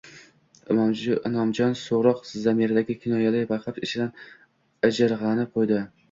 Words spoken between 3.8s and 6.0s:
ichidan ijirg`anib qo`ydi